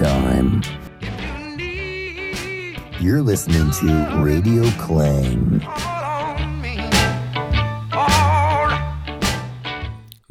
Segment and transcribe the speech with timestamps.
[0.00, 0.60] time.
[3.00, 3.86] You're listening to
[4.24, 4.62] Radio.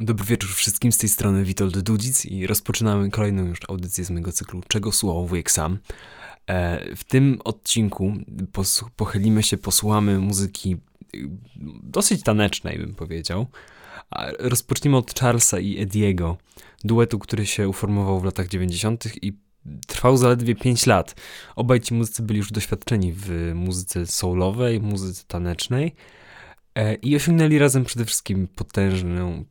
[0.00, 4.32] Dobry wieczór wszystkim, z tej strony Witold Dudzic i rozpoczynamy kolejną już audycję z mojego
[4.32, 5.78] cyklu Czego słuchał wujek sam.
[6.46, 8.12] E, w tym odcinku
[8.96, 10.76] pochylimy się, posłuchamy muzyki
[11.14, 11.28] y,
[11.82, 13.46] dosyć tanecznej, bym powiedział.
[14.38, 16.36] Rozpoczniemy od Charlesa i Ediego,
[16.84, 19.04] duetu, który się uformował w latach 90.
[19.22, 19.49] i
[19.86, 21.14] trwał zaledwie 5 lat.
[21.56, 25.94] Obaj ci muzycy byli już doświadczeni w muzyce soulowej, muzyce tanecznej
[26.74, 29.44] e, i osiągnęli razem przede wszystkim potężną,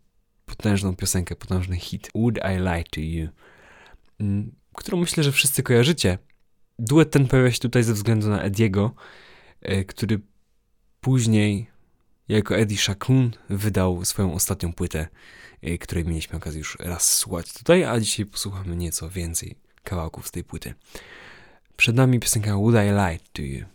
[0.45, 3.27] potężną piosenkę, potężny hit Would I Lie to You,
[4.19, 6.17] mm, którą myślę, że wszyscy kojarzycie.
[6.79, 8.95] Duet ten pojawia się tutaj ze względu na Ediego,
[9.61, 10.21] e, który
[11.01, 11.67] później
[12.27, 15.07] jako Eddie Shakun wydał swoją ostatnią płytę,
[15.61, 20.31] e, której mieliśmy okazję już raz słuchać tutaj, a dzisiaj posłuchamy nieco więcej kawałków z
[20.31, 20.73] tej płyty.
[21.77, 23.65] Przed nami piosenka Would I Lie to You.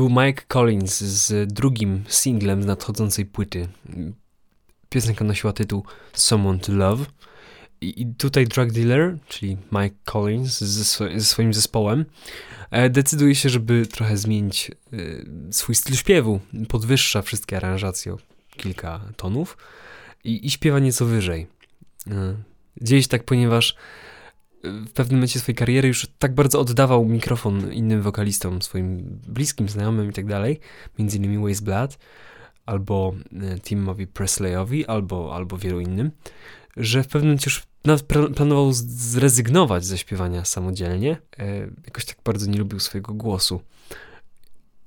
[0.00, 3.68] Był Mike Collins z drugim singlem z nadchodzącej płyty.
[4.88, 7.04] Piosenka nosiła tytuł Someone to Love.
[7.80, 12.04] I tutaj drug dealer, czyli Mike Collins ze swoim zespołem,
[12.70, 14.96] e, decyduje się, żeby trochę zmienić e,
[15.52, 16.40] swój styl śpiewu.
[16.68, 18.18] Podwyższa wszystkie aranżacje o
[18.56, 19.56] kilka tonów
[20.24, 21.46] i, i śpiewa nieco wyżej.
[22.06, 22.34] E,
[22.80, 23.76] Dzieje się tak, ponieważ
[24.64, 30.10] w pewnym momencie swojej kariery już tak bardzo oddawał mikrofon innym wokalistom, swoim bliskim znajomym
[30.10, 30.60] i tak dalej,
[30.98, 31.98] między innymi Waze Blood,
[32.66, 36.10] albo e, Timowi Presleyowi, albo, albo wielu innym,
[36.76, 37.62] że w pewnym momencie już
[38.34, 41.16] planował zrezygnować ze śpiewania samodzielnie.
[41.38, 43.60] E, jakoś tak bardzo nie lubił swojego głosu.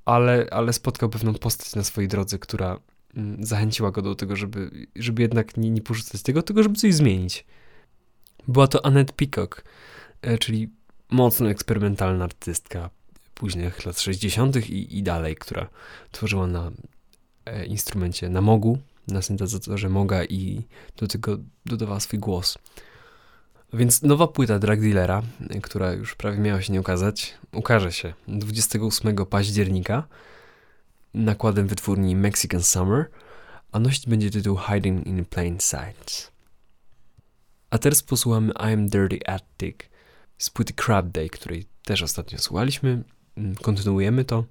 [0.06, 2.80] Ale, ale spotkał pewną postać na swojej drodze, która
[3.16, 6.94] mm, zachęciła go do tego, żeby, żeby jednak nie, nie porzucać tego, tylko żeby coś
[6.94, 7.46] zmienić.
[8.48, 9.64] Była to Annette Peacock,
[10.22, 10.70] e, czyli
[11.10, 12.90] mocno eksperymentalna artystka
[13.34, 14.70] późnych lat 60.
[14.70, 15.70] I, i dalej, która
[16.12, 16.72] tworzyła na
[17.46, 20.62] e, instrumencie, na mogu, na syntezatorze moga i
[20.98, 22.58] do tego dodawała swój głos.
[23.74, 28.14] Więc nowa płyta Drug Dealera, e, która już prawie miała się nie ukazać, ukaże się
[28.28, 30.04] 28 października
[31.14, 33.10] nakładem wytwórni Mexican Summer,
[33.72, 36.33] a nosić będzie tytuł Hiding in Plain Sight.
[37.74, 39.78] A teraz posłuchamy I'm Dirty Attic
[40.38, 43.04] z płyty Crab Day, której też ostatnio słuchaliśmy.
[43.38, 44.44] Mm, Kontynuujemy to.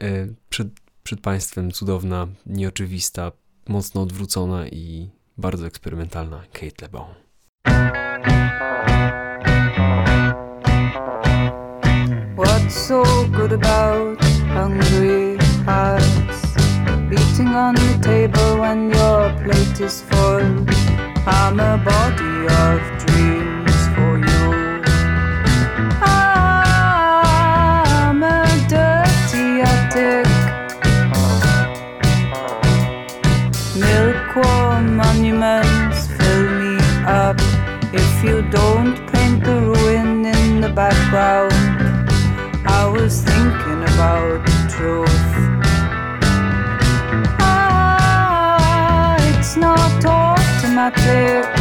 [0.00, 0.68] E, Przed,
[1.02, 3.32] przed Państwem cudowna, nieoczywista,
[3.68, 7.14] mocno odwrócona i bardzo eksperymentalna Kate LeBon.
[12.36, 13.02] What What's so
[13.32, 16.54] good about hungry hearts?
[17.10, 20.77] Beating on the table when your plate is full.
[21.30, 24.44] I'm a body of dreams for you.
[26.02, 28.26] I'm a
[28.68, 29.18] dirty
[34.98, 37.36] monuments fill me up.
[37.92, 41.52] If you don't paint the ruin in the background,
[42.66, 45.27] I was thinking about the truth.
[50.88, 51.44] Automatic.
[51.44, 51.57] This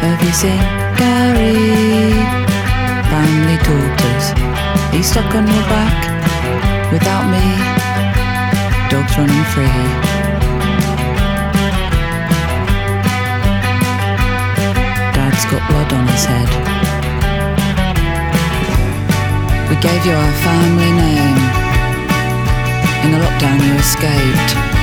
[0.00, 0.58] Have you seen
[0.96, 2.12] Gary?
[3.10, 4.26] Family daughters.
[4.94, 7.44] He's stuck on your back without me.
[8.88, 9.66] Dogs running free.
[15.12, 16.48] Dad's got blood on his head.
[19.68, 21.38] We gave you our family name.
[23.04, 24.81] In the lockdown, you escaped.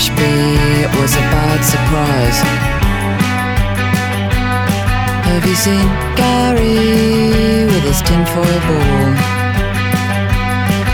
[0.00, 0.32] Ashby,
[0.80, 2.40] it was a bad surprise.
[5.28, 9.12] Have you seen Gary with his tinfoil ball?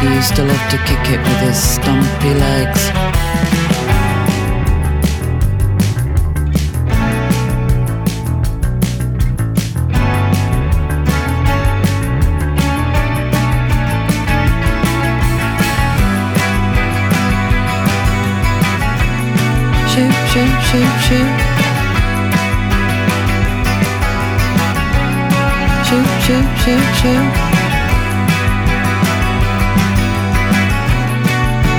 [0.01, 2.91] He used to love to kick it with his stumpy legs.
[20.77, 21.57] Shoot, shoot, shoot.
[25.87, 27.47] Shoot, shoot, shoot, shoot.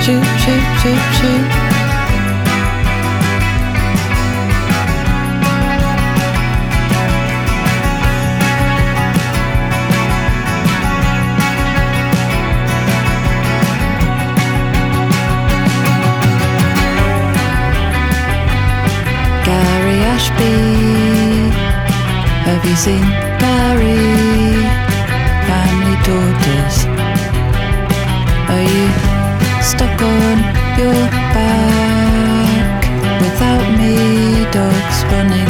[0.02, 1.67] Shoot, shoot, shoot,
[20.18, 21.54] Ashby.
[22.46, 23.06] Have you seen
[23.38, 24.02] Gary?
[25.46, 26.76] Family daughters.
[28.52, 28.86] Are you
[29.62, 30.36] stuck on
[30.80, 31.02] your
[31.36, 32.82] back
[33.22, 33.94] without me?
[34.50, 35.47] Dogs running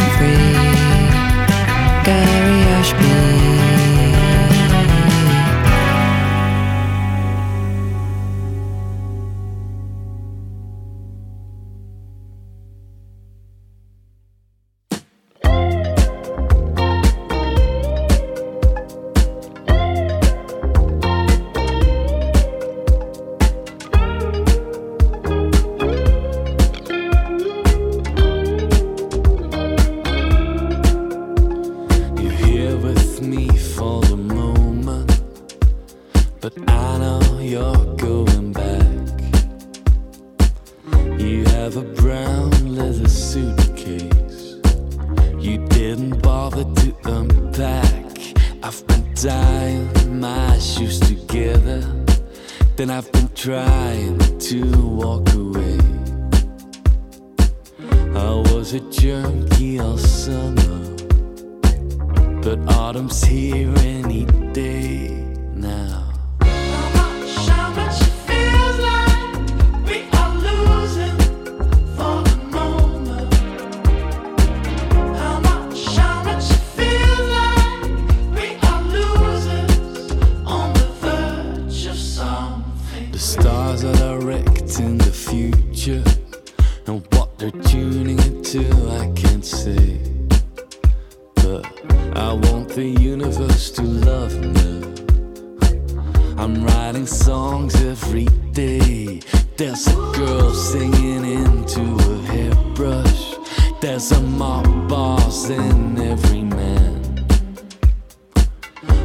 [105.50, 107.26] in every man.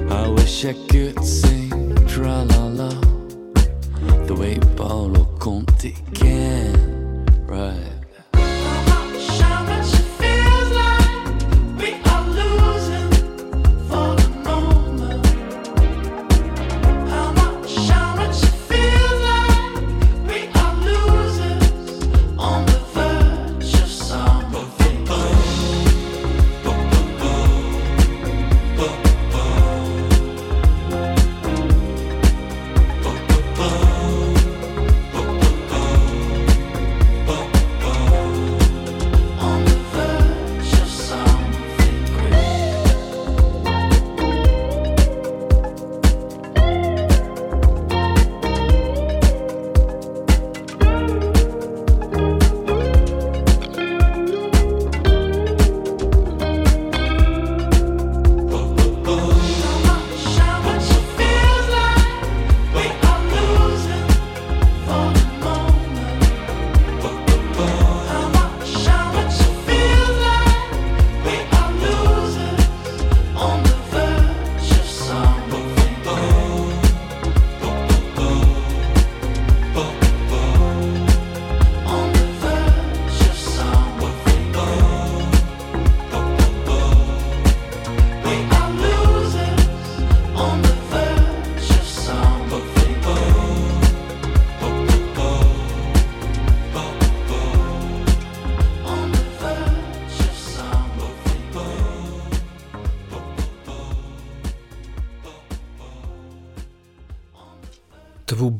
[0.10, 1.13] I wish I could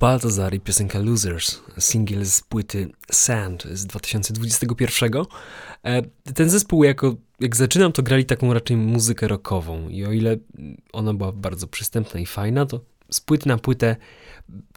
[0.04, 5.12] Baltazar i piosenka Losers, singiel z płyty Sand z 2021.
[5.84, 6.02] E,
[6.36, 10.38] Ten zespół, jako, jak zaczynam, to grali taką raczej muzykę rockową i o ile
[10.94, 13.96] ona była bardzo przystępna i fajna, to z płyty na płytę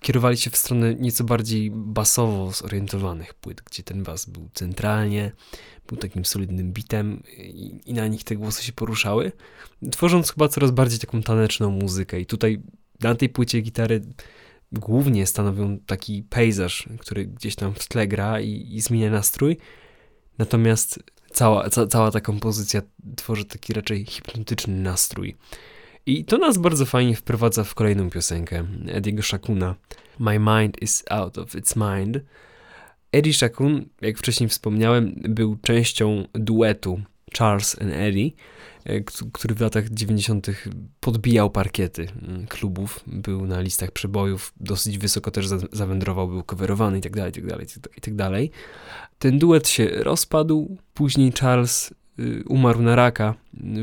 [0.01, 5.33] kierowali się w stronę nieco bardziej basowo zorientowanych płyt, gdzie ten bas był centralnie,
[5.89, 9.33] był takim solidnym bitem i, i na nich te głosy się poruszały,
[9.91, 12.21] tworząc chyba coraz bardziej taką taneczną muzykę.
[12.21, 12.63] I tutaj
[13.01, 14.03] na tej płycie gitary
[14.79, 19.57] głównie stanowią taki pejzaż, który gdzieś tam w tle gra i, i zmienia nastrój.
[20.39, 22.83] Natomiast cała, ca, cała ta kompozycja
[23.17, 25.37] tworzy taki raczej hipnotyczny nastrój.
[26.07, 29.75] I to nas bardzo fajnie wprowadza w kolejną piosenkę Ediego Shakuna.
[30.19, 32.19] My mind is out of its mind.
[33.13, 37.01] Eddie Shakun, jak wcześniej wspomniałem, był częścią duetu
[37.39, 38.31] Charles and Eddie,
[39.33, 40.47] który w latach 90.
[41.01, 46.97] podbijał parkiety mm, klubów, był na listach przebojów, dosyć wysoko też za- zawędrował, był coverowany
[46.97, 47.59] itd., itd.,
[47.95, 48.31] itd.
[49.19, 53.35] Ten duet się rozpadł, później Charles y, umarł na raka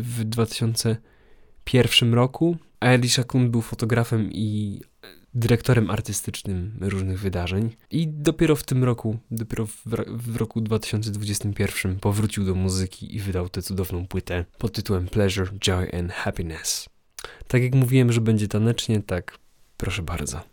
[0.01, 4.81] w 2001 roku, a Eddie Shakun był fotografem i
[5.35, 12.45] dyrektorem artystycznym różnych wydarzeń i dopiero w tym roku, dopiero w, w roku 2021 powrócił
[12.45, 16.89] do muzyki i wydał tę cudowną płytę pod tytułem Pleasure, Joy and Happiness.
[17.47, 19.37] Tak jak mówiłem, że będzie tanecznie, tak
[19.77, 20.52] proszę bardzo.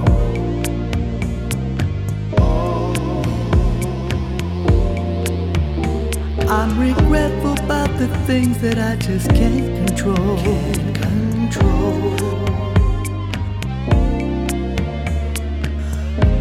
[6.53, 10.35] I'm regretful about the things that I just can't control.
[10.39, 12.17] Can't control.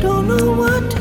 [0.01, 1.00] Don't know what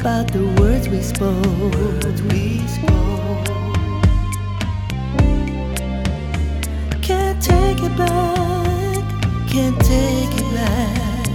[0.00, 1.44] about the words we spoke.
[1.74, 3.46] Words we spoke.
[7.02, 9.04] Can't take it back.
[9.50, 11.28] Can't take it back.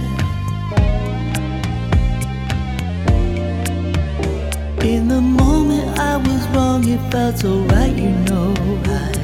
[4.84, 8.54] In the moment I was wrong, it felt so right, you know.
[8.86, 9.15] I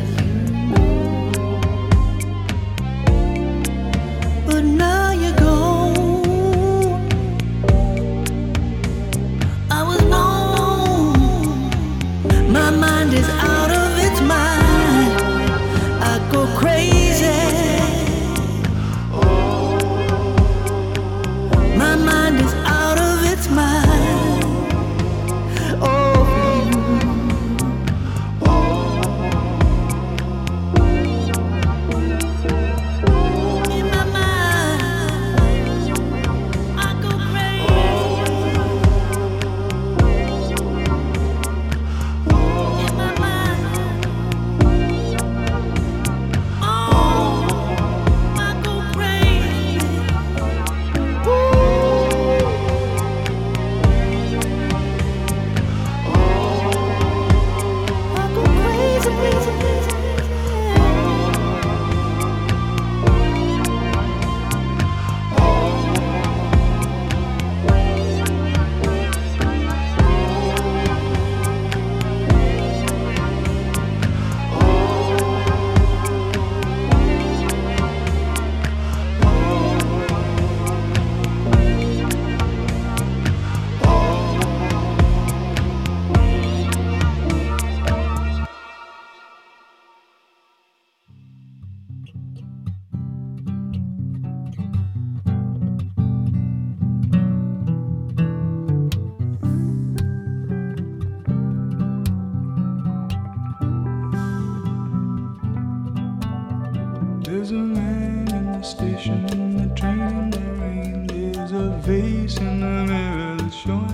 [111.82, 113.91] face in the mirror that showing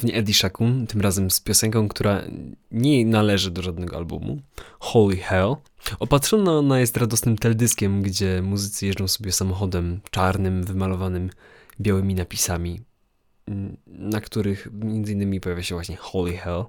[0.00, 2.22] ponownie Eddie Shakun, tym razem z piosenką, która
[2.70, 4.40] nie należy do żadnego albumu.
[4.78, 5.56] Holy Hell.
[5.98, 11.30] Opatrzona ona jest radosnym teledyskiem, gdzie muzycy jeżdżą sobie samochodem czarnym, wymalowanym
[11.80, 12.80] białymi napisami,
[13.86, 16.64] na których między innymi pojawia się właśnie Holy Hell.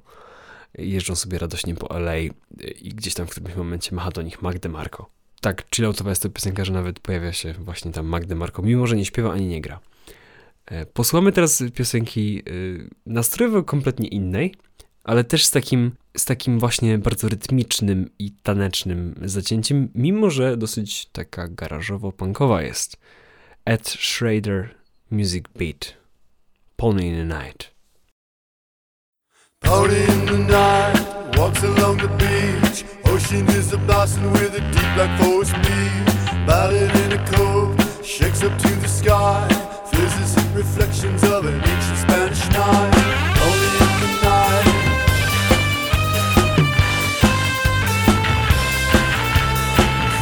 [0.78, 2.18] Jeżdżą sobie radośnie po LA
[2.82, 5.10] i gdzieś tam w którymś momencie macha do nich Magde Marco.
[5.42, 8.96] Tak chilloutowa jest to piosenka, że nawet pojawia się właśnie tam Magde Marco, mimo że
[8.96, 9.80] nie śpiewa ani nie gra.
[10.66, 14.56] E, Posłuchamy teraz piosenki y, nastrojowo kompletnie innej,
[15.04, 21.06] ale też z takim, z takim właśnie bardzo rytmicznym i tanecznym zacięciem, mimo że dosyć
[21.06, 22.98] taka garażowo-punkowa jest.
[23.66, 24.76] Ed Schrader
[25.12, 25.98] Music Beat.
[26.78, 27.72] Pony in the Night.
[29.64, 32.84] Out in the night, walks along the beach.
[33.06, 36.46] Oh, pushing his Boston with a deep black four speed.
[36.48, 39.71] Ballad in a shakes up to the sky.
[40.62, 42.94] Reflections of an ancient Spanish night.
[43.48, 44.68] Only in the night.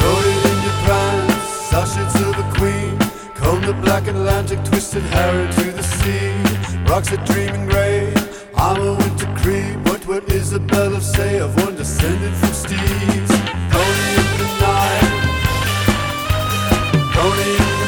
[0.00, 2.96] Coated in your pants, sachets of a queen.
[3.34, 6.32] Comb the black Atlantic, twisted hair into the sea.
[6.88, 8.14] Rocks are dreaming gray.
[8.56, 9.76] I'm a winter creep.
[9.88, 13.32] What would Isabella say of one descended from steeds?
[13.72, 15.04] Pony in the night.
[17.12, 17.79] Pony in the night.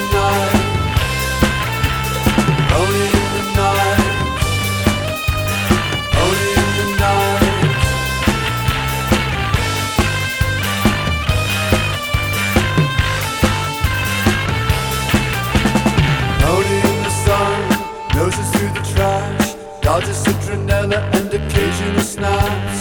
[19.93, 22.79] Dodges citronella and occasional snaps.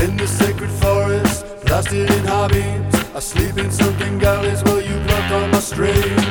[0.00, 5.50] In the sacred forest, blasted in hobbies, sleep in sunken galleys while you pluck on
[5.50, 6.21] my strings.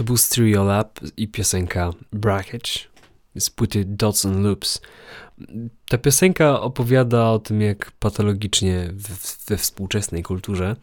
[0.00, 2.89] To był Stereo Lab i piosenka Brackage
[3.40, 4.80] z płyty Dots and Loops.
[5.88, 8.90] Ta piosenka opowiada o tym, jak patologicznie
[9.48, 10.76] we, współczesnej kulturze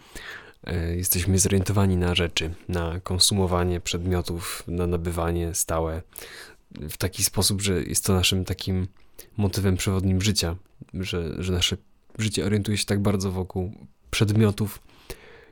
[0.63, 6.01] e, jesteśmy zorientowani na rzeczy, na konsumowanie przedmiotów, na nabywanie stałe
[6.71, 8.87] w taki sposób, że jest to naszym takim
[9.37, 10.55] motywem przewodnim życia,
[10.93, 11.77] że, że nasze
[12.17, 13.71] życie orientuje się tak bardzo wokół
[14.11, 14.81] przedmiotów,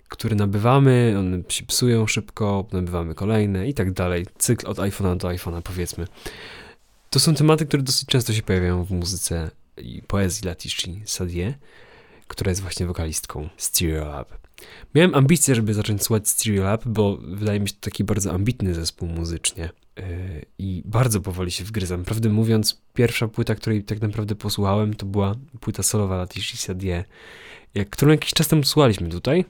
[0.09, 4.25] które nabywamy, one się psują szybko, nabywamy kolejne i tak dalej.
[4.37, 6.07] Cykl od iPhone'a do iPhone'a, powiedzmy.
[7.15, 11.57] To są tematy, które dosyć często się pojawiają w muzyce i poezji Latishi Sadie,
[12.27, 14.37] która jest właśnie wokalistką Stereolab.
[14.95, 19.09] Miałem ambicje, żeby zacząć słuchać Stereolab, bo wydaje mi się to taki bardzo ambitny zespół
[19.09, 20.03] muzycznie yy,
[20.59, 22.03] i bardzo powoli się wgryzam.
[22.03, 27.05] Prawdę mówiąc, pierwsza płyta, której tak naprawdę posłuchałem, to była płyta solowa Latishi Sadie,
[27.89, 29.45] którą jakiś czas temu słuchaliśmy tutaj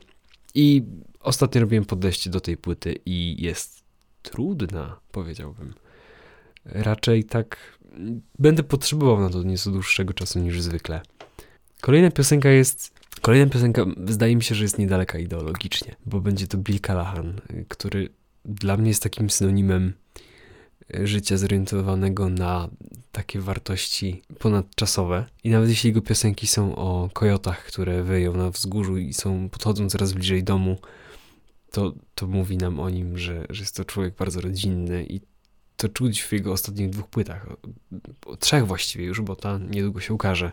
[0.54, 0.84] i
[1.20, 3.84] ostatnio robiłem podejście do tej płyty i jest
[4.22, 5.85] trudna, powiedziałbym.
[6.66, 7.80] Raczej tak
[8.40, 11.02] będę potrzebował na to nieco dłuższego czasu niż zwykle.
[11.82, 12.94] Kolejna piosenka jest.
[13.22, 18.10] Kolejna piosenka zdaje mi się, że jest niedaleka ideologicznie, bo będzie to Bill Callahan, który
[18.46, 19.94] dla mnie jest takim synonimem
[20.90, 22.70] życia zorientowanego na
[23.12, 25.26] takie wartości ponadczasowe.
[25.44, 29.90] I nawet jeśli jego piosenki są o kojotach, które wyją na wzgórzu i są podchodzą
[29.90, 30.78] coraz bliżej domu,
[31.72, 35.22] to, to mówi nam o nim, że, że jest to człowiek bardzo rodzinny i
[35.78, 37.48] to czuć w jego ostatnich dwóch płytach.
[38.40, 40.52] Trzech właściwie już, bo ta niedługo się ukaże.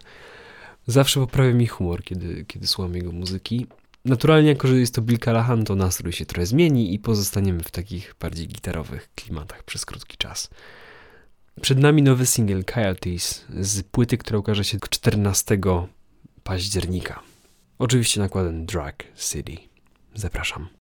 [0.87, 3.67] Zawsze poprawia mi humor, kiedy, kiedy słucham jego muzyki.
[4.05, 7.71] Naturalnie, jako że jest to Bill Callahan, to nastrój się trochę zmieni i pozostaniemy w
[7.71, 10.51] takich bardziej gitarowych klimatach przez krótki czas.
[11.61, 15.59] Przed nami nowy singiel Coyotes z płyty, która ukaże się 14
[16.43, 17.23] października.
[17.79, 19.57] Oczywiście nakładem Drag City.
[20.15, 20.82] Zapraszam.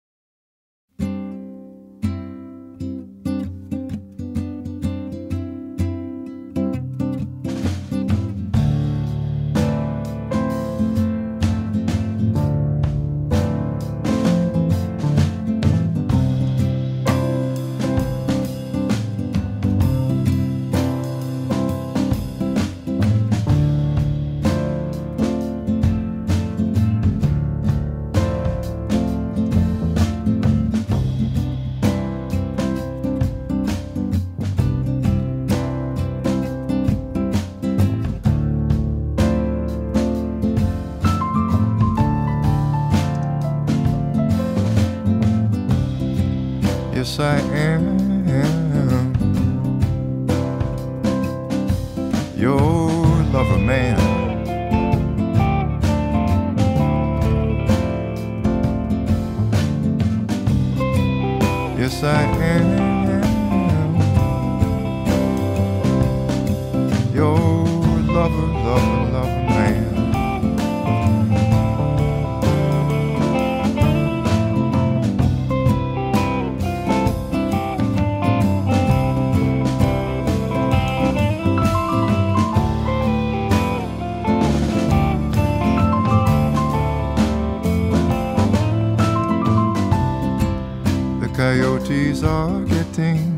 [92.23, 93.36] Are getting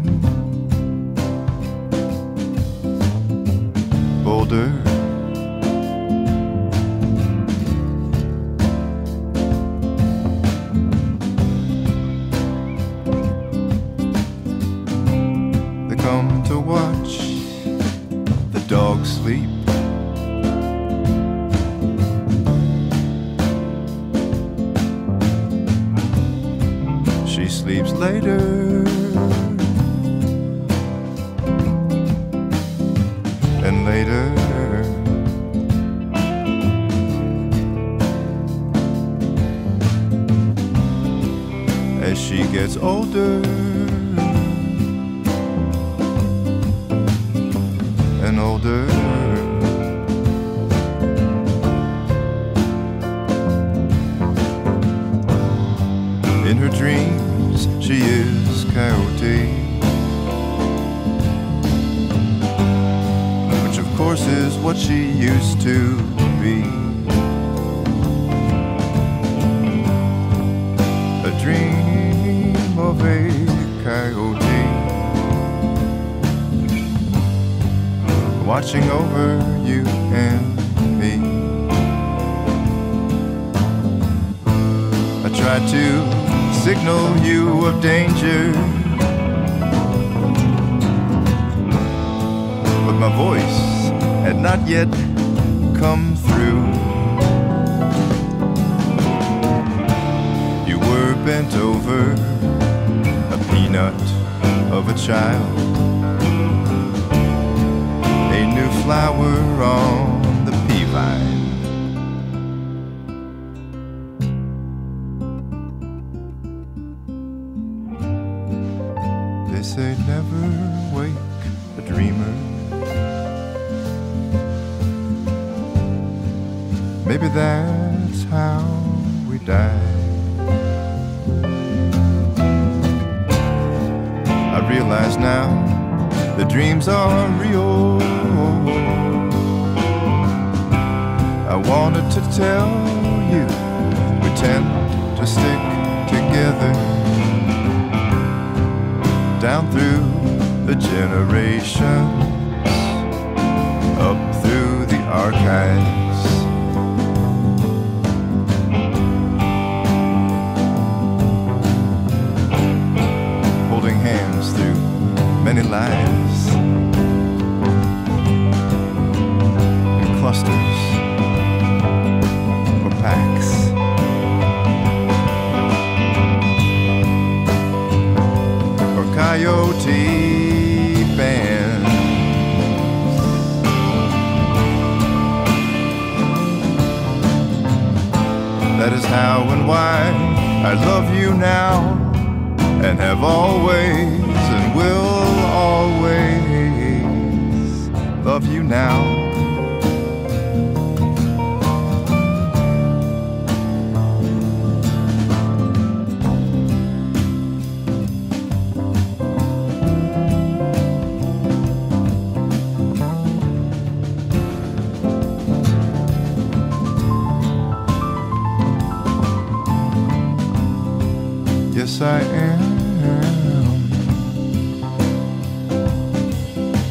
[221.98, 222.60] Yes, I am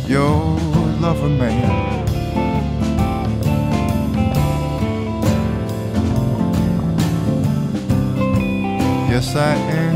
[0.05, 0.59] your
[0.99, 2.07] lover man.
[9.09, 9.86] Yes, I am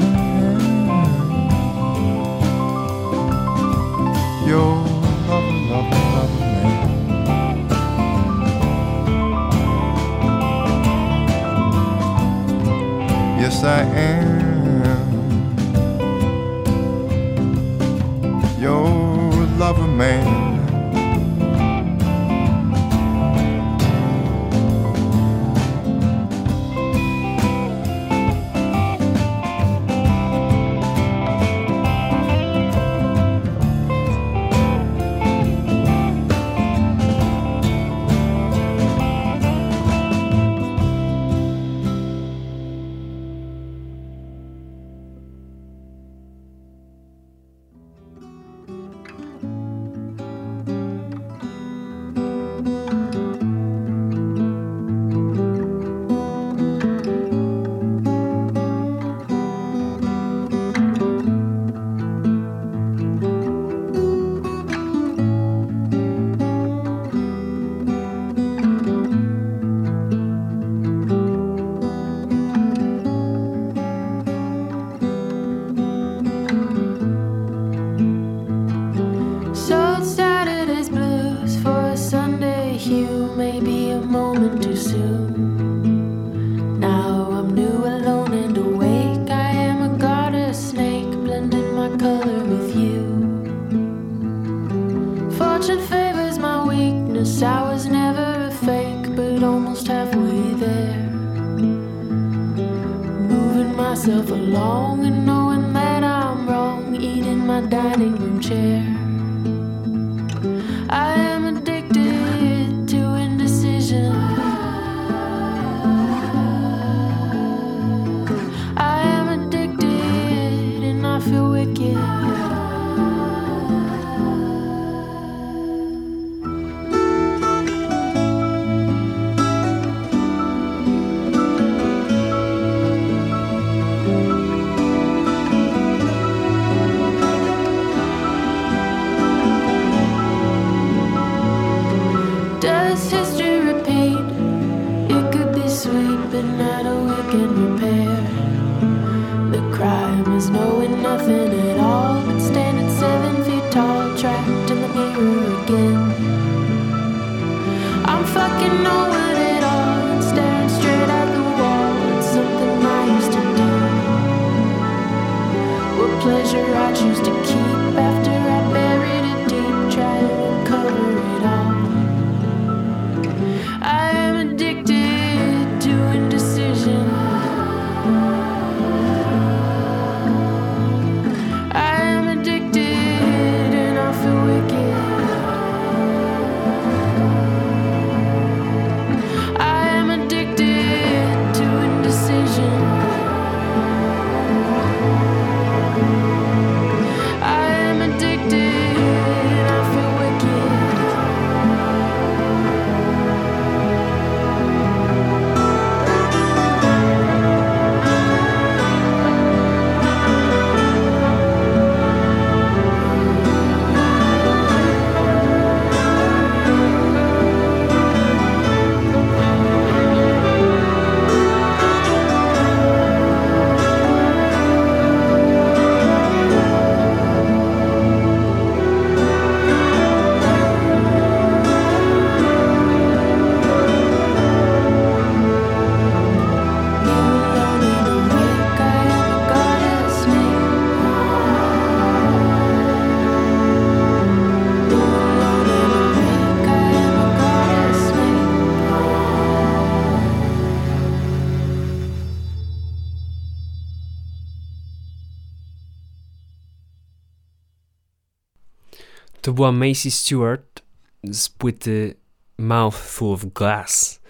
[259.62, 260.82] była Macy Stewart
[261.24, 262.16] z płyty
[262.58, 264.22] Mouthful of Glass.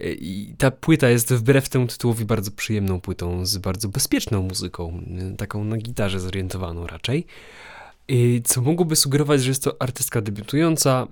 [0.00, 5.02] I ta płyta jest wbrew temu tytułowi bardzo przyjemną płytą, z bardzo bezpieczną muzyką,
[5.38, 7.26] taką na gitarze zorientowaną raczej.
[8.44, 11.06] Co mogłoby sugerować, że jest to artystka debiutująca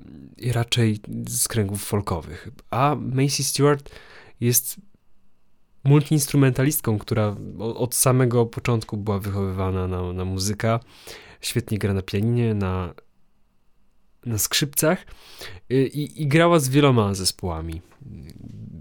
[0.53, 2.49] raczej z kręgów folkowych.
[2.71, 3.91] A Macy Stewart
[4.41, 4.77] jest
[5.85, 10.81] multiinstrumentalistką, która od samego początku była wychowywana na, na muzyka.
[11.41, 12.95] Świetnie gra na pianinie, na,
[14.27, 15.07] na skrzypcach
[15.73, 17.83] y, i, i grała z wieloma zespołami.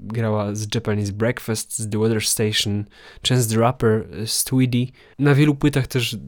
[0.04, 2.86] Grała z Japanese Breakfast, z The Weather Station,
[3.28, 4.88] Chance the Rapper, y, z Tweedy.
[5.20, 6.20] Na wielu płytach też y,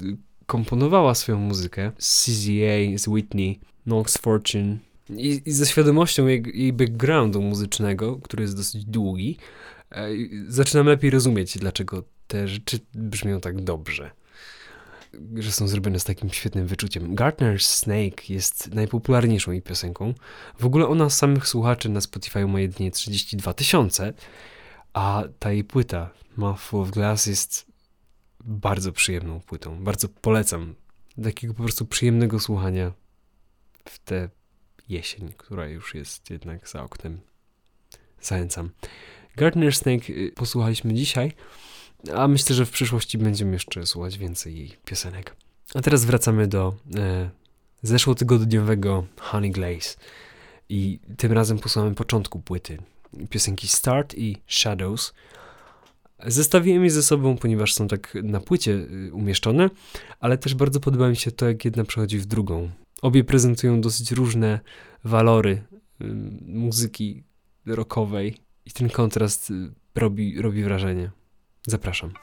[0.46, 1.92] komponowała swoją muzykę.
[1.98, 4.78] Z CZA, z Whitney, Knox Fortune.
[5.10, 9.38] I, I ze świadomością jej, jej backgroundu muzycznego, który jest dosyć długi,
[9.92, 10.10] e,
[10.48, 14.12] zaczynam lepiej rozumieć, dlaczego te rzeczy brzmią tak dobrze.
[15.36, 17.16] Że są zrobione z takim świetnym wyczuciem.
[17.16, 20.14] Gartner's Snake jest najpopularniejszą jej piosenką.
[20.60, 24.14] W ogóle ona samych słuchaczy na Spotify ma jedynie 32 tysiące,
[24.94, 27.66] a ta jej płyta Mouthful of Glass jest
[28.40, 29.84] bardzo przyjemną płytą.
[29.84, 30.76] Bardzo polecam.
[31.24, 32.92] Takiego po prostu przyjemnego słuchania
[33.86, 34.30] w tę
[34.90, 37.20] jesień, która już jest jednak za oknem.
[38.22, 38.70] Zachęcam.
[39.36, 41.32] Gartner Snake y, posłuchaliśmy dzisiaj,
[42.16, 45.36] a myślę, że w przyszłości będziemy jeszcze słuchać więcej jej piosenek.
[45.76, 47.30] A teraz wracamy do e,
[47.82, 49.96] zeszłotygodniowego Honey Glaze
[50.70, 52.78] i tym razem posłuchamy początku płyty.
[53.30, 55.14] Piosenki Start i Shadows.
[56.26, 59.70] Zestawiłem je ze sobą, ponieważ są tak na płycie y, umieszczone,
[60.20, 62.70] ale też bardzo podoba mi się to, jak jedna przechodzi w drugą.
[63.02, 64.60] Obie prezentują dosyć różne
[65.04, 65.52] walory
[66.02, 66.06] y,
[66.46, 67.24] muzyki
[67.66, 71.12] rockowej i ten kontrast y, robi, robi wrażenie.
[71.68, 72.14] Zapraszam.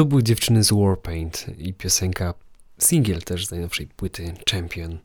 [0.00, 2.34] To były dziewczyny z Warpaint i piosenka,
[2.78, 4.98] singiel też z najnowszej płyty Champion.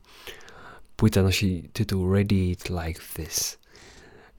[0.96, 3.58] Płyta nosi tytuł Radiate Like This.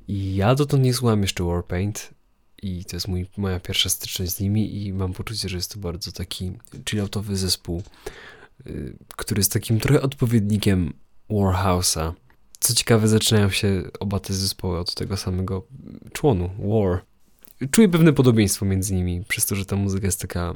[0.08, 2.10] I ja dotąd nie słuchałem jeszcze Warpaint
[2.62, 5.80] i to jest mój, moja pierwsza styczność z nimi i mam poczucie, że jest to
[5.80, 6.52] bardzo taki
[6.90, 7.84] chilloutowy zespół,
[8.68, 10.94] y, który jest takim trochę odpowiednikiem
[11.30, 12.14] Warhouse'a.
[12.60, 15.68] Co ciekawe, zaczynają się oba te zespoły od tego samego
[16.14, 17.02] członu, War.
[17.72, 20.54] Czuję pewne podobieństwo między nimi, przez to, że ta muzyka jest taka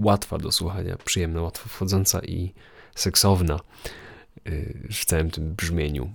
[0.00, 2.54] łatwa do słuchania, przyjemna, łatwo wchodząca i
[2.94, 3.60] seksowna
[4.48, 6.12] y, w całym tym brzmieniu.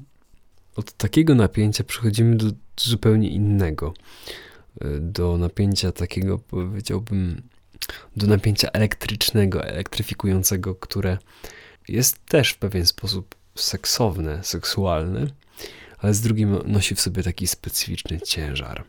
[0.75, 2.45] Od takiego napięcia przechodzimy do
[2.77, 3.93] zupełnie innego.
[4.85, 7.41] Y, Do napięcia takiego, powiedziałbym,
[8.15, 11.17] do napięcia elektrycznego, elektryfikującego, które
[11.87, 15.27] jest też w pewien sposób seksowne, seksualne,
[15.97, 18.83] ale z drugim nosi w sobie taki specyficzny ciężar.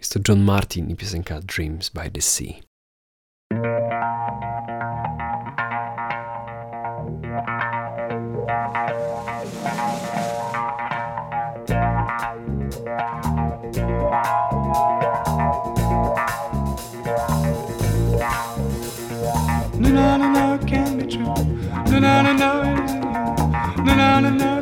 [0.00, 2.62] Jest to John Martin i piosenka Dreams by the Sea.
[19.78, 21.34] No, no, no, no, it can't be true.
[21.90, 23.84] No, no, no, no, it you.
[23.84, 24.59] No, no, no, no,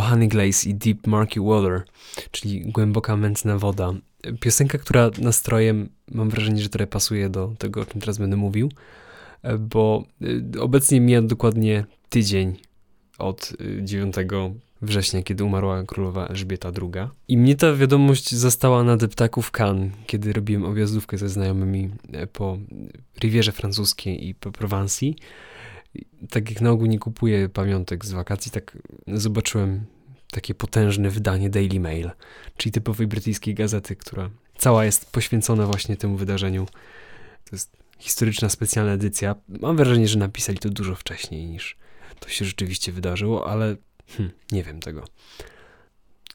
[0.00, 1.82] Honey Glaze i Deep Murky Water,
[2.30, 3.92] czyli głęboka mętna woda.
[4.40, 8.72] Piosenka, która nastrojem mam wrażenie, że trochę pasuje do tego, o czym teraz będę mówił,
[9.42, 10.04] e, bo
[10.56, 12.56] e, obecnie mija dokładnie tydzień
[13.18, 14.14] od e, 9
[14.82, 17.08] września, kiedy umarła królowa Elżbieta II.
[17.28, 22.26] I mnie ta wiadomość zastała na deptaku w Cannes, kiedy robiłem objazdówkę ze znajomymi e,
[22.26, 22.58] po
[23.20, 25.16] Rivierze Francuskiej i po Prowansji.
[26.30, 29.84] Tak jak na ogół nie kupuję pamiątek z wakacji, tak zobaczyłem
[30.30, 32.10] takie potężne wydanie Daily Mail,
[32.56, 36.66] czyli typowej brytyjskiej gazety, która cała jest poświęcona właśnie temu wydarzeniu.
[37.44, 39.34] To jest historyczna, specjalna edycja.
[39.48, 41.76] Mam wrażenie, że napisali to dużo wcześniej niż
[42.20, 43.76] to się rzeczywiście wydarzyło, ale
[44.16, 45.04] hm, nie wiem tego.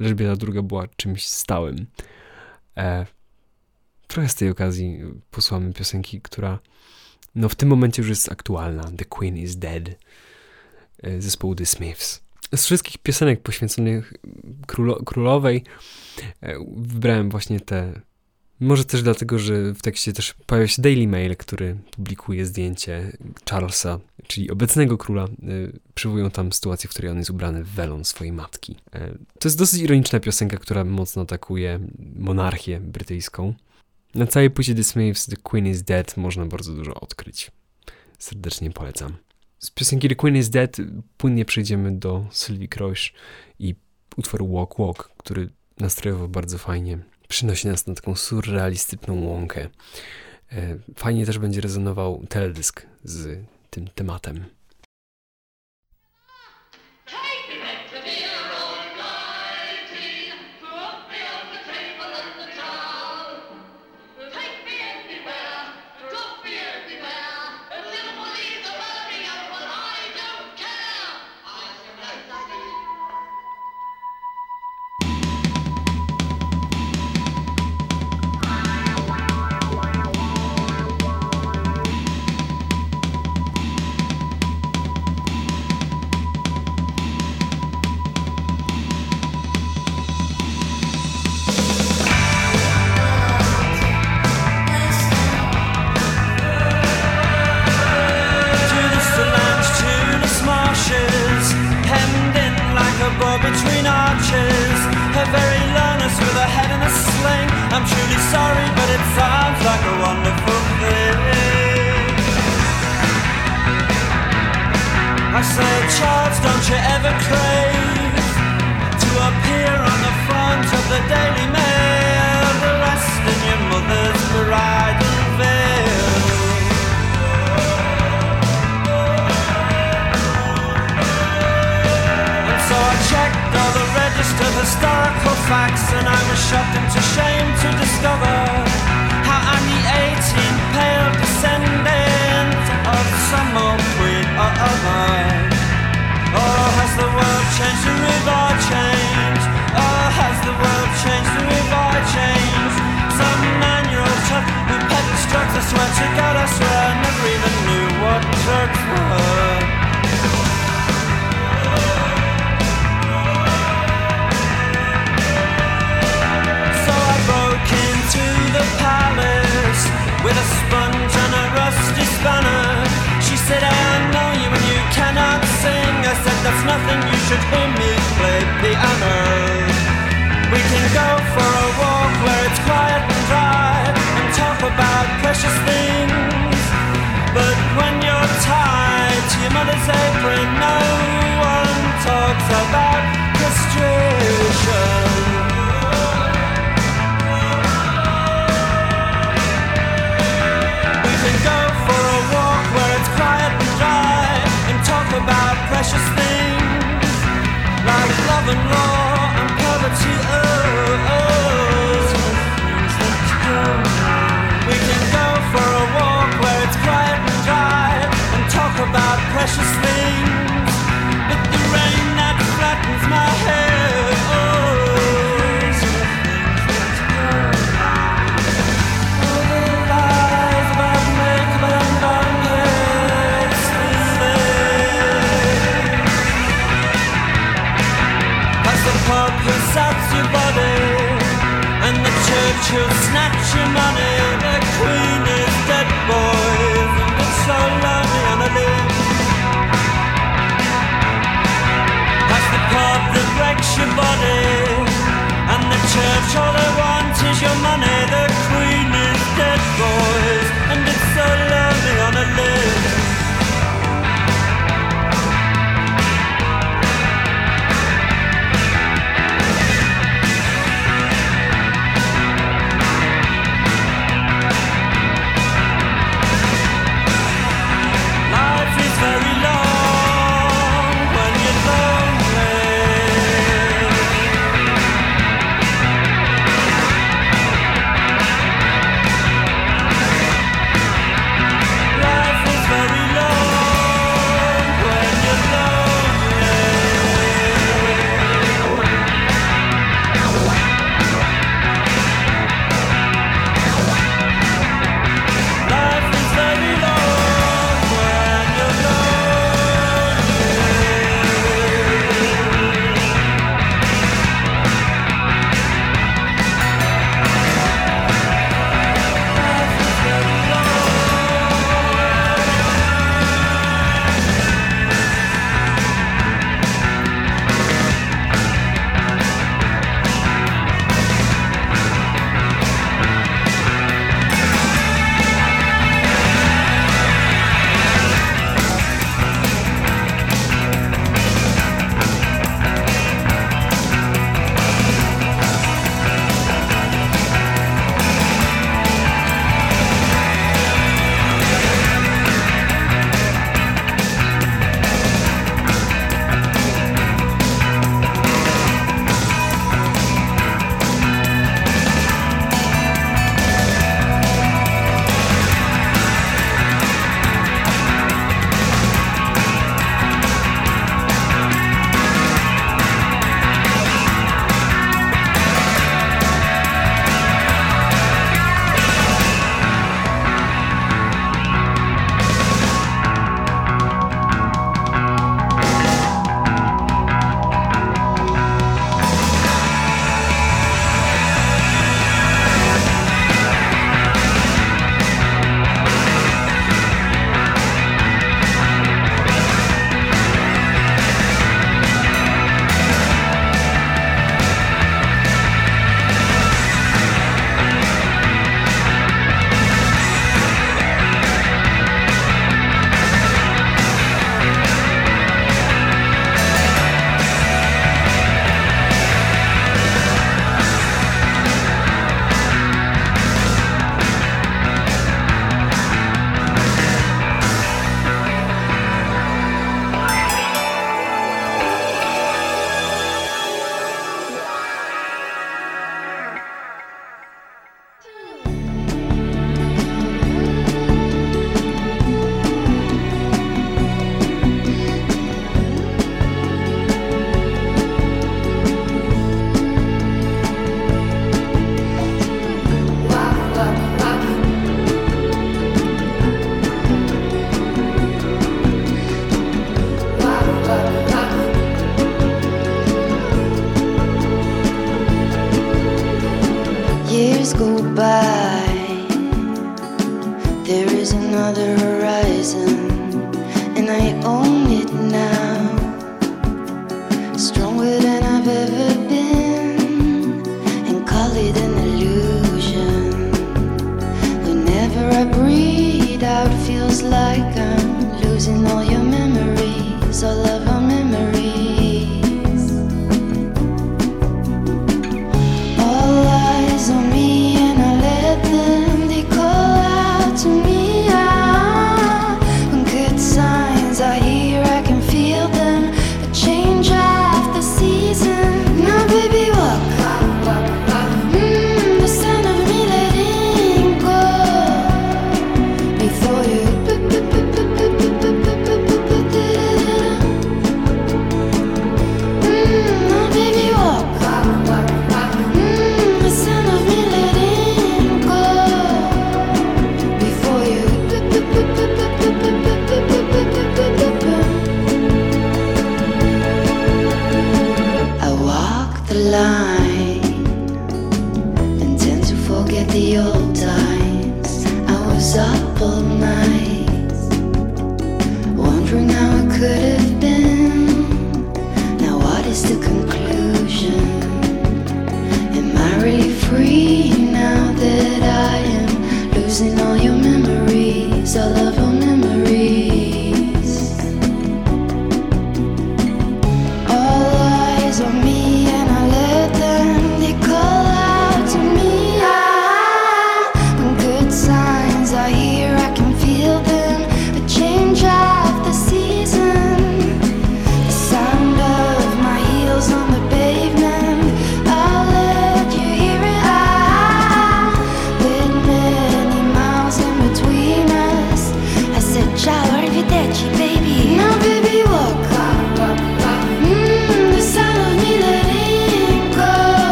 [0.00, 1.86] Elżbieta II była czymś stałym.
[2.76, 3.06] E,
[4.06, 5.00] trochę z tej okazji
[5.30, 6.58] posłamy piosenki, która
[7.36, 8.90] no w tym momencie już jest aktualna.
[8.96, 9.88] The Queen is Dead
[11.02, 12.20] e, zespołu The Smiths.
[12.56, 14.12] Z wszystkich piosenek poświęconych
[14.66, 15.64] królo, królowej
[16.40, 18.00] e, wybrałem właśnie te.
[18.60, 23.16] Może też dlatego, że w tekście też pojawia się Daily Mail, który publikuje zdjęcie
[23.50, 25.24] Charlesa, czyli obecnego króla.
[25.24, 25.28] E,
[25.94, 28.76] Przywołują tam sytuację, w której on jest ubrany w welon swojej matki.
[29.38, 31.80] To jest dosyć ironiczna piosenka, która mocno atakuje
[32.16, 33.54] monarchię brytyjską.
[34.16, 37.50] Na całej płycie The Smiths The Queen is Dead można bardzo dużo odkryć.
[38.18, 39.16] Serdecznie polecam.
[39.58, 40.76] Z piosenki The Queen is Dead
[41.16, 43.14] płynnie przejdziemy do Sylwii Kroś
[43.58, 43.74] i
[44.16, 45.48] utworu Walk Walk, który
[45.80, 46.98] nastrojowo bardzo fajnie
[47.28, 49.68] przynosi nas na taką surrealistyczną łąkę.
[50.52, 54.44] E, Fajnie też będzie rezonował teledysk z tym tematem.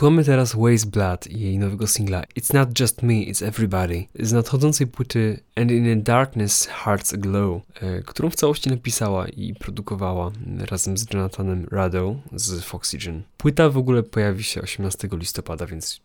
[0.00, 4.32] Posłuchamy teraz Waze Blood i jej nowego singla It's Not Just Me, It's Everybody z
[4.32, 10.32] nadchodzącej płyty And in the Darkness Hearts glow, e, którą w całości napisała i produkowała
[10.58, 13.22] razem z Jonathanem Radow z Foxygen.
[13.36, 16.00] Płyta w ogóle pojawi się 18 listopada, więc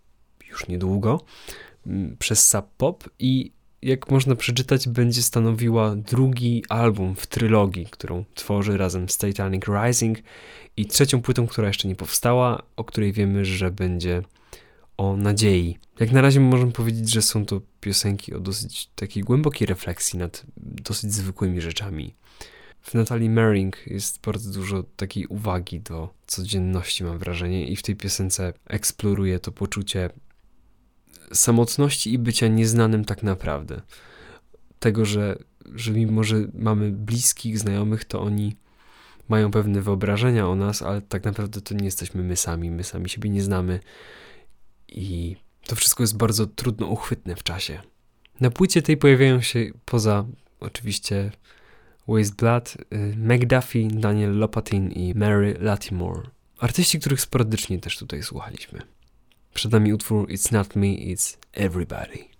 [0.49, 1.21] już niedługo
[2.19, 3.51] przez Sub Pop i
[3.81, 10.17] jak można przeczytać, będzie stanowiła drugi album w trylogii, którą tworzy razem z Titanic Rising
[10.77, 14.23] i trzecią płytą, która jeszcze nie powstała, o której wiemy, że będzie
[14.97, 15.77] o nadziei.
[15.99, 20.45] Jak na razie możemy powiedzieć, że są to piosenki o dosyć takiej głębokiej refleksji nad
[20.57, 22.13] dosyć zwykłymi rzeczami.
[22.81, 27.95] W Natalii Merring jest bardzo dużo takiej uwagi do codzienności, mam wrażenie, i w tej
[27.95, 30.09] piosence eksploruje to poczucie
[31.33, 33.81] samotności i bycia nieznanym tak naprawdę.
[34.79, 35.37] Tego, że,
[35.75, 38.55] że mimo, że mamy bliskich, znajomych, to oni
[39.29, 43.09] mają pewne wyobrażenia o nas, ale tak naprawdę to nie jesteśmy my sami, my sami
[43.09, 43.79] siebie nie znamy
[44.87, 45.35] i
[45.67, 47.81] to wszystko jest bardzo trudno uchwytne w czasie.
[48.39, 50.25] Na płycie tej pojawiają się poza
[50.59, 51.31] oczywiście
[52.07, 56.21] Waste Blood, y, McDuffie, Daniel Lopatin i Mary Latimore.
[56.59, 58.81] Artyści, których sporadycznie też tutaj słuchaliśmy.
[59.53, 62.34] Przed nami utwór It's Not Me, It's Everybody.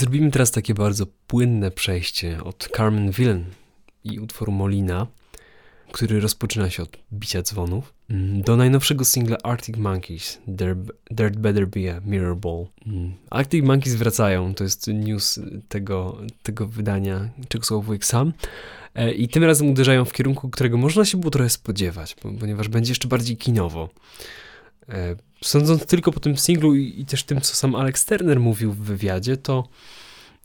[0.00, 3.44] Zrobimy teraz takie bardzo płynne przejście od Carmen Villen
[4.04, 5.06] i utworu Molina,
[5.92, 11.96] który rozpoczyna się od bicia dzwonów, mm, do najnowszego singla Arctic Monkeys, There, Better Be
[11.96, 12.66] a Mirror Ball.
[12.86, 18.32] Mm, Arctic Monkeys wracają, to jest news tego, tego wydania, czego słowujek sam.
[18.94, 22.90] E, I tym razem uderzają w kierunku, którego można się było trochę spodziewać, ponieważ będzie
[22.90, 23.88] jeszcze bardziej kinowo.
[24.88, 28.72] E, Sądząc tylko po tym singlu i, i też tym, co sam Alex Turner mówił
[28.72, 29.68] w wywiadzie, to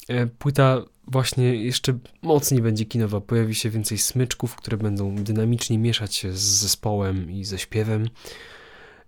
[0.07, 3.21] e, płyta właśnie jeszcze mocniej będzie kinowa.
[3.21, 8.09] Pojawi się więcej smyczków, które będą dynamicznie mieszać się z zespołem i ze śpiewem.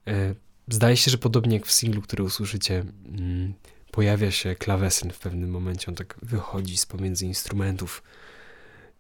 [0.08, 0.36] E,
[0.70, 3.54] Zdaje się, że podobnie jak w singlu, który usłyszycie, mm,
[3.92, 5.86] pojawia się klawesyn w pewnym momencie.
[5.88, 8.04] On tak wychodzi z pomiędzy instrumentów,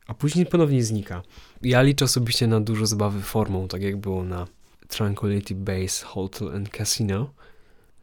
[0.07, 1.23] a później ponownie znika.
[1.61, 4.47] Ja liczę osobiście na dużo zabawy formą, tak jak było na
[4.87, 7.33] Tranquility Base Hotel and Casino.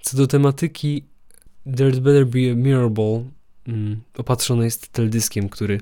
[0.00, 1.04] Co do tematyki
[1.66, 3.24] There'd Better Be a Mirror Ball
[3.68, 5.80] mm, opatrzony jest teledyskiem, który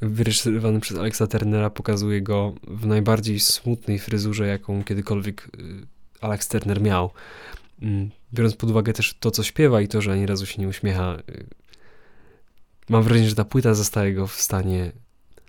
[0.00, 5.86] wyreżyserowany przez Alexa Turnera pokazuje go w najbardziej smutnej fryzurze, jaką kiedykolwiek y,
[6.20, 7.10] Alex Turner miał.
[7.82, 10.68] Mm, Biorąc pod uwagę też to, co śpiewa i to, że ani razu się nie
[10.68, 11.46] uśmiecha, y,
[12.88, 14.92] mam wrażenie, że ta płyta zostaje go w stanie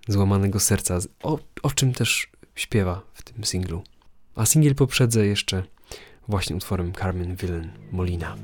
[0.07, 3.84] złamanego serca, o, o czym też śpiewa w tym singlu.
[4.36, 5.64] A singiel poprzedzę jeszcze
[6.28, 8.36] właśnie utworem Carmen Villen Molina.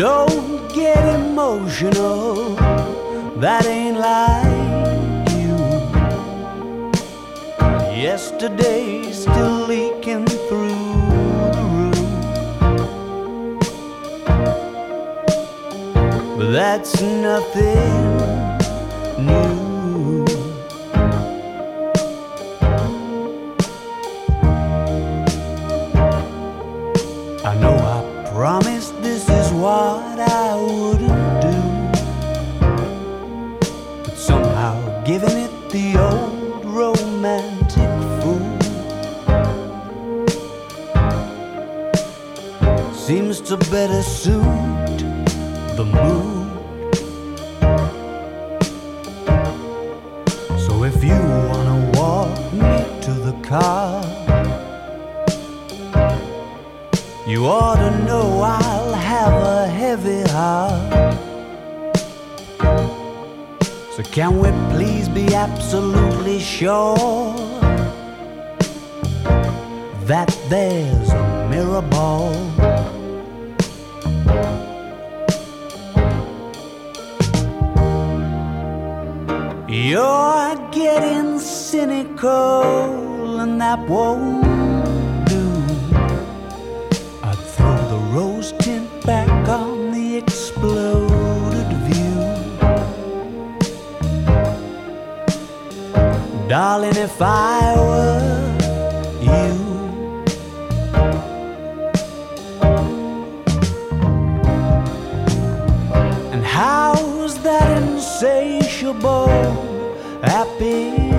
[0.00, 2.54] Don't get emotional,
[3.36, 5.58] that ain't like you.
[8.02, 10.70] Yesterday's still leaking through
[11.54, 11.98] the roof.
[16.38, 18.56] But that's nothing
[19.26, 19.59] new.
[43.50, 44.44] To better suit
[45.76, 46.46] the mood.
[50.60, 51.18] So if you
[51.50, 54.04] wanna walk me to the car,
[57.26, 61.16] you ought to know I'll have a heavy heart.
[63.96, 67.34] So can we please be absolutely sure
[70.06, 72.59] that there's a mirror ball?
[79.82, 85.50] You're getting cynical, and that won't do.
[87.22, 92.20] I'd throw the rose tint back on the exploded view.
[96.46, 98.58] Darling, if I were
[99.22, 99.48] you,
[106.34, 109.69] and how's that insatiable
[110.30, 111.09] happy.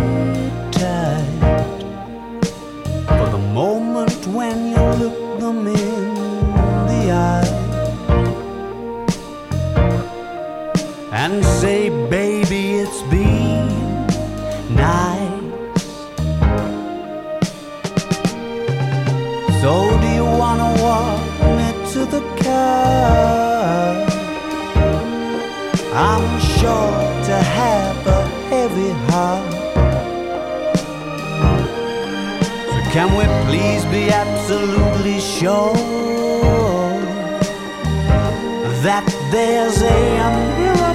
[33.91, 35.73] Be absolutely sure
[38.85, 40.90] that there's a mirror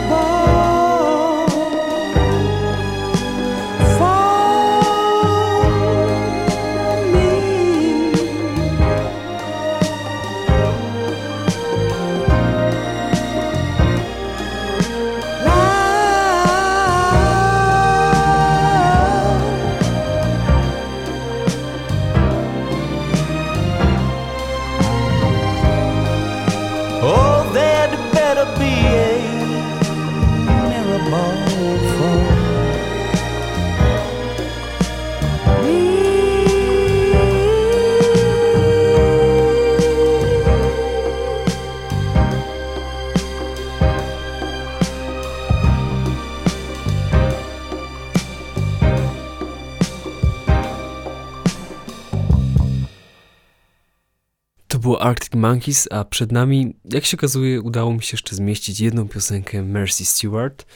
[55.46, 60.04] Monkeys, a przed nami, jak się okazuje, udało mi się jeszcze zmieścić jedną piosenkę Mercy
[60.04, 60.66] Stewart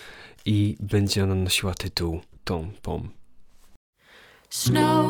[0.44, 3.08] i będzie ona nosiła tytuł Tom Pom.
[4.50, 5.06] Snow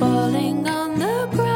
[0.00, 1.53] falling on the ground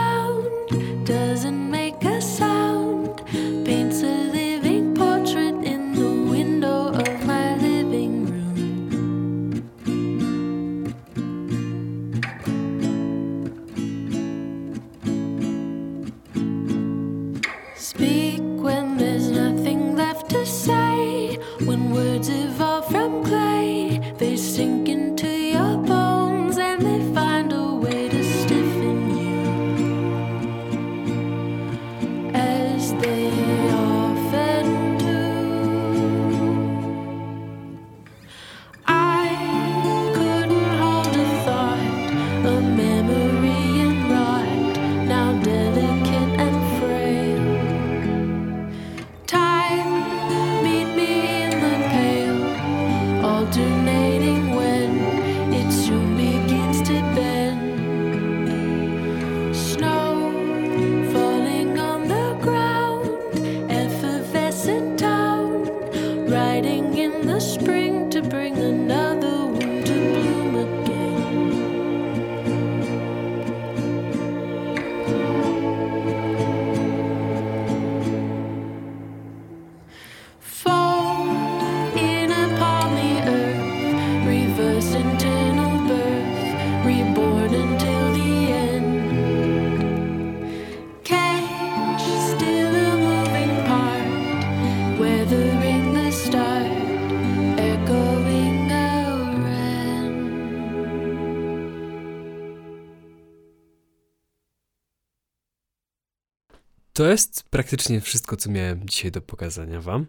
[106.99, 110.07] to jest praktycznie wszystko, co miałem dzisiaj do pokazania Wam.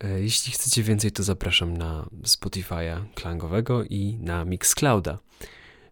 [0.00, 5.18] E, jeśli chcecie więcej, to zapraszam na Spotify'a klangowego i na Mixclouda,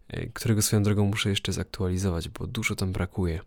[0.08, 3.40] e, którego swoją drogą muszę jeszcze zaktualizować, bo dużo tam brakuje.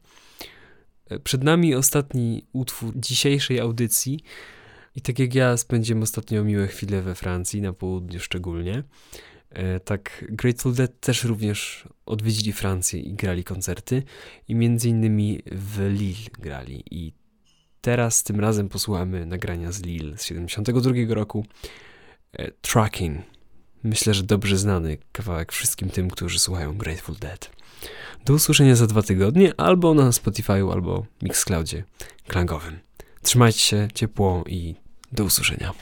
[1.09, 4.19] E, przed nami ostatni utwór dzisiejszej audycji.
[4.95, 8.83] I tak jak ja spędziłem ostatnio miłe chwile we Francji, na południu szczególnie,
[9.55, 14.03] E, tak, Grateful Dead też również odwiedzili Francję i grali koncerty
[14.47, 17.13] i między innymi w Lille grali i
[17.81, 21.45] teraz tym razem posłuchamy nagrania z Lille z 72 roku
[22.33, 23.21] e, Tracking.
[23.83, 27.51] Myślę, że dobrze znany kawałek wszystkim tym, którzy słuchają Grateful Dead.
[28.25, 31.83] Do usłyszenia za dwa tygodnie albo na Spotify'u, albo Mixcloudzie
[32.27, 32.79] klangowym.
[33.21, 34.75] Trzymajcie się ciepło i
[35.11, 35.73] do usłyszenia.